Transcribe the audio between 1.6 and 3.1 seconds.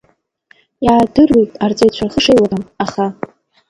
арҵаҩцәа рхы шеилагам, аха…